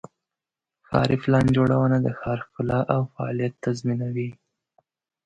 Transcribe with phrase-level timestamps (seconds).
[0.87, 4.29] ښاري پلان جوړونه د ښار ښکلا او فعالیت تضمینوي.